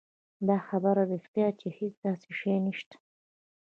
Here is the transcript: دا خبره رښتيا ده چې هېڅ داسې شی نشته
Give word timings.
دا 0.47 0.57
خبره 0.67 1.01
رښتيا 1.11 1.47
ده 1.51 1.57
چې 1.59 1.67
هېڅ 1.77 1.93
داسې 2.05 2.29
شی 2.39 2.57
نشته 2.65 2.95